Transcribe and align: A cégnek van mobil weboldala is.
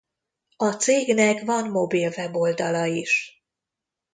A 0.55 0.71
cégnek 0.71 1.43
van 1.45 1.69
mobil 1.69 2.09
weboldala 2.17 2.85
is. 2.85 3.43